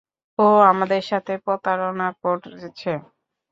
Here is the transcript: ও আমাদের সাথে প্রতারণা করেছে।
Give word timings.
ও 0.39 0.57
আমাদের 0.71 1.01
সাথে 1.09 1.33
প্রতারণা 1.45 2.07
করেছে। 2.21 2.91